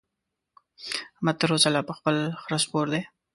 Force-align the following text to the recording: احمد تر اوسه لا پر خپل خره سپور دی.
احمد 1.15 1.35
تر 1.41 1.49
اوسه 1.53 1.69
لا 1.73 1.81
پر 1.87 1.93
خپل 1.99 2.15
خره 2.41 2.57
سپور 2.63 2.85
دی. 2.93 3.01